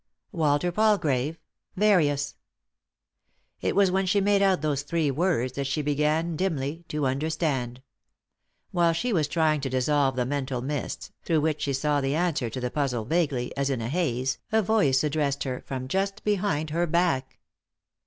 "Walter 0.41 0.71
Palgrave.— 0.71 1.37
Various." 1.75 2.33
It 3.61 3.75
was 3.75 3.91
when 3.91 4.07
she 4.07 4.17
had 4.17 4.25
made 4.25 4.41
out 4.41 4.63
those 4.63 4.81
three 4.81 5.11
words 5.11 5.53
that 5.53 5.67
she 5.67 5.83
began, 5.83 6.35
dimly, 6.35 6.85
to 6.87 7.05
understand. 7.05 7.83
While 8.71 8.93
she 8.93 9.13
was 9.13 9.27
trying 9.27 9.61
to 9.61 9.69
dissolve 9.69 10.15
the 10.15 10.25
mental 10.25 10.63
mists 10.63 11.11
■ 11.23 11.23
through 11.23 11.41
which 11.41 11.61
she 11.61 11.73
saw 11.73 12.01
the 12.01 12.15
answer 12.15 12.49
to 12.49 12.59
the 12.59 12.71
puzzle 12.71 13.05
vaguely, 13.05 13.55
as 13.55 13.69
in 13.69 13.79
a 13.79 13.89
haze, 13.89 14.39
a 14.51 14.63
voice 14.63 15.03
addressed 15.03 15.43
her 15.43 15.61
from 15.67 15.87
just 15.87 16.23
behind 16.23 16.71
her 16.71 16.87
back. 16.87 17.37